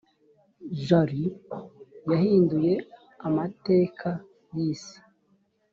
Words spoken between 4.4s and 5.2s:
y’isi